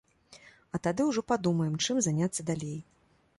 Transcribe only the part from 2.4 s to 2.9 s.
далей.